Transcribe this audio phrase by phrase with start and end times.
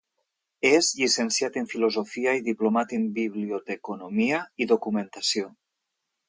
[0.67, 5.47] És llicenciat en filosofia i diplomat en biblioteconomia i documentació.